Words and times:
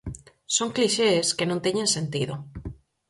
Son 0.55 0.69
clixés 0.75 1.27
que 1.37 1.49
non 1.49 1.63
teñen 1.65 1.87
sentido. 1.95 2.33